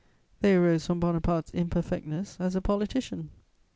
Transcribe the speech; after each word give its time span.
They 0.39 0.55
arose 0.55 0.87
from 0.87 0.99
Bonaparte's 0.99 1.51
imperfectness 1.51 2.37
as 2.39 2.55
a 2.55 2.59
politician. 2.61 3.29